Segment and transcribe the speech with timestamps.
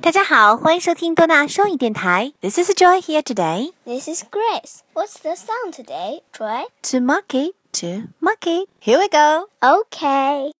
[0.00, 2.32] 大家好，欢迎收听多纳双语电台。
[2.42, 3.72] This is Joy here today.
[3.86, 4.80] This is Grace.
[4.92, 6.66] What's the song today, Joy?
[6.90, 8.66] To market, to market.
[8.80, 9.48] Here we go.
[9.60, 10.52] Okay.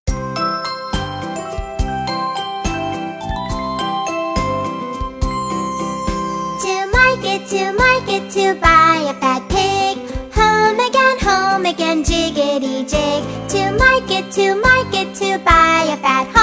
[6.63, 9.99] To market, to market, to buy a fat pig.
[10.35, 13.23] Home again, home again, jiggity jig.
[13.51, 16.38] To market, to market, to buy a fat hog.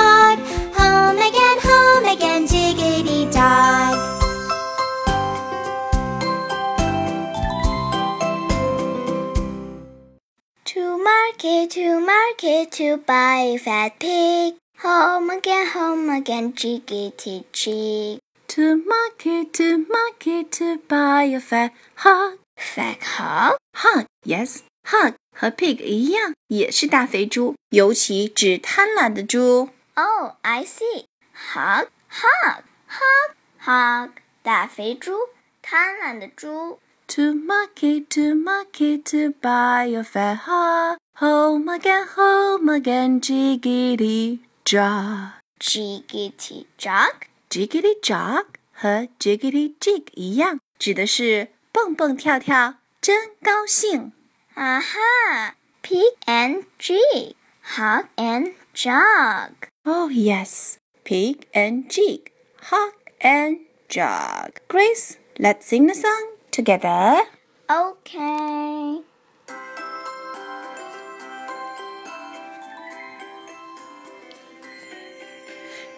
[11.05, 14.55] market, to market, to buy a fat pig.
[14.83, 18.19] Home again, home again, jiggity jig.
[18.47, 22.37] To market, to market, to buy a fat hog.
[22.57, 23.57] Fat hog?
[23.75, 29.69] Hog, yes, hog 和 pig 一样，也是大肥猪，尤其指贪婪的猪。
[29.95, 31.05] Oh, I see.
[31.53, 33.33] Hog, hog, hog,
[33.65, 34.09] hog.
[34.43, 35.29] 大肥猪，
[35.61, 36.79] 贪婪的猪。
[37.07, 40.97] To market, to market, to buy a fat hog.
[41.17, 45.33] Home again, home again, jiggity jog.
[45.59, 47.27] Jiggity jog.
[47.49, 54.13] Jiggity jog 和 jiggity jig 一样，指的是蹦蹦跳跳，真高兴。
[54.53, 57.33] 啊哈，pig and jig,
[57.75, 59.51] hog and jog.
[59.83, 62.31] Oh yes, pig and jig,
[62.69, 64.53] hog and jog.
[64.69, 67.20] Grace, let's sing the song together.
[67.68, 69.02] Okay.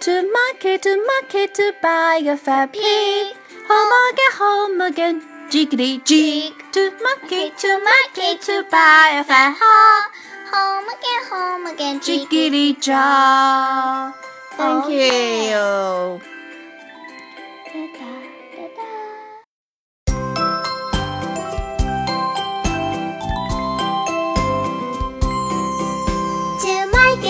[0.01, 3.37] To market, to market, to buy a fat pig.
[3.69, 5.17] Home again, home again,
[5.51, 6.53] jiggity jig.
[6.73, 10.05] To market, to market, to buy a fat hog.
[10.53, 12.29] Home again, home again, jig.
[12.29, 14.15] Jiggity jog.
[14.57, 15.51] Thank oh, Okay.
[15.51, 15.68] you.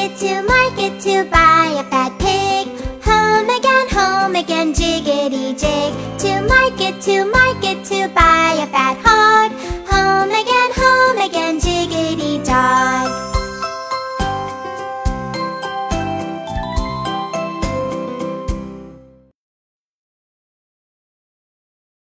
[0.08, 2.69] Market, to market, to buy a fat pig.
[3.04, 6.19] Home again, home again, jiggity jig.
[6.20, 7.47] To market, to market.